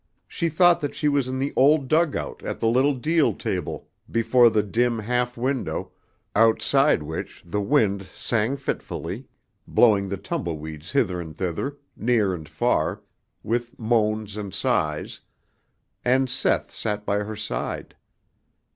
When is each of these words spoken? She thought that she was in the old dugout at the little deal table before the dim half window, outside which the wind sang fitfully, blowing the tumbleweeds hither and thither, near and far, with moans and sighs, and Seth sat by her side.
She 0.27 0.49
thought 0.49 0.79
that 0.81 0.95
she 0.95 1.07
was 1.07 1.27
in 1.27 1.37
the 1.37 1.53
old 1.55 1.87
dugout 1.87 2.41
at 2.43 2.59
the 2.59 2.65
little 2.65 2.95
deal 2.95 3.35
table 3.35 3.87
before 4.09 4.49
the 4.49 4.63
dim 4.63 4.97
half 4.97 5.37
window, 5.37 5.91
outside 6.35 7.03
which 7.03 7.43
the 7.45 7.61
wind 7.61 8.07
sang 8.15 8.57
fitfully, 8.57 9.27
blowing 9.67 10.09
the 10.09 10.17
tumbleweeds 10.17 10.93
hither 10.93 11.21
and 11.21 11.37
thither, 11.37 11.77
near 11.95 12.33
and 12.33 12.49
far, 12.49 13.03
with 13.43 13.77
moans 13.77 14.37
and 14.37 14.55
sighs, 14.55 15.19
and 16.03 16.31
Seth 16.31 16.71
sat 16.71 17.05
by 17.05 17.17
her 17.19 17.35
side. 17.35 17.95